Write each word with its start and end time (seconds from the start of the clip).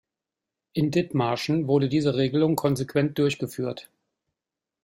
In 0.73 0.89
Dithmarschen 0.89 1.67
wurde 1.67 1.87
diese 1.87 2.15
Regelung 2.15 2.55
konsequent 2.55 3.19
durchgeführt. 3.19 3.91